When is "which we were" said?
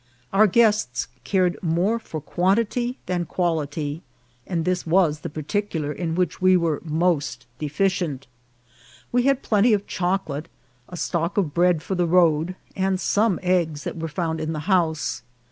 6.15-6.81